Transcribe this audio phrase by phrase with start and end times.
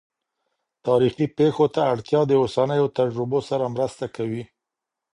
[0.85, 4.43] تاریخي پېښو ته اړتیا د اوسنیو تجربو سره مرسته کوي.